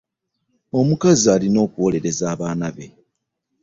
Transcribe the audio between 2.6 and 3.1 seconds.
be.